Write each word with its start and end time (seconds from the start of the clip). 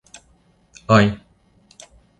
Aj. 0.97 1.05